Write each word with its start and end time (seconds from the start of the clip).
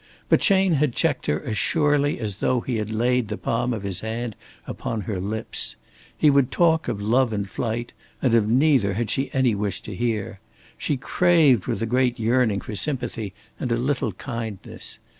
But 0.29 0.39
Chayne 0.41 0.73
had 0.77 0.93
checked 0.95 1.27
her 1.27 1.39
as 1.43 1.59
surely 1.59 2.17
as 2.19 2.37
though 2.37 2.61
he 2.61 2.77
had 2.77 2.89
laid 2.89 3.27
the 3.27 3.37
palm 3.37 3.71
of 3.71 3.83
his 3.83 3.99
hand 3.99 4.35
upon 4.65 5.01
her 5.01 5.19
lips. 5.21 5.75
He 6.17 6.31
would 6.31 6.49
talk 6.49 6.87
of 6.87 7.03
love 7.03 7.31
and 7.31 7.47
flight, 7.47 7.93
and 8.19 8.33
of 8.33 8.49
neither 8.49 8.95
had 8.95 9.11
she 9.11 9.29
any 9.31 9.53
wish 9.53 9.79
to 9.81 9.93
hear. 9.95 10.39
She 10.75 10.97
craved 10.97 11.67
with 11.67 11.83
a 11.83 11.85
great 11.85 12.17
yearning 12.19 12.61
for 12.61 12.75
sympathy 12.75 13.35
and 13.59 13.71
a 13.71 13.75
little 13.77 14.13
kindness. 14.13 14.97